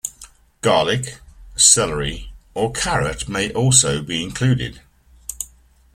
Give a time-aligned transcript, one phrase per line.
[0.61, 1.19] Garlic,
[1.55, 4.81] celery, or carrot may also be included.